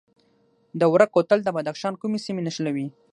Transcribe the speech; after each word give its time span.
دوره 0.81 1.05
کوتل 1.13 1.39
د 1.43 1.49
بدخشان 1.57 1.93
کومې 2.01 2.19
سیمې 2.25 2.41
نښلوي؟ 2.47 2.87